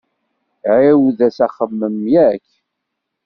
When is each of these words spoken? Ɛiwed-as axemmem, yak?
Ɛiwed-as 0.77 1.37
axemmem, 1.45 1.97
yak? 2.11 2.47